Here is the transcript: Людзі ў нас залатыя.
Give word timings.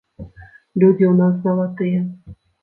Людзі 0.81 1.05
ў 1.09 1.11
нас 1.19 1.37
залатыя. 1.45 2.01